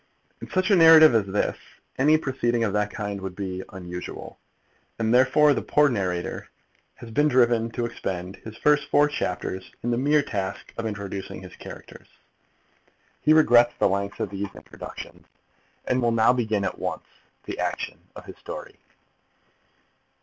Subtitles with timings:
[0.41, 1.55] In such a narrative as this,
[1.99, 4.39] any proceeding of that kind would be unusual,
[4.97, 6.49] and therefore the poor narrator
[6.95, 11.43] has been driven to expend his first four chapters in the mere task of introducing
[11.43, 12.07] his characters.
[13.21, 15.27] He regrets the length of these introductions,
[15.85, 17.05] and will now begin at once
[17.43, 18.77] the action of his story.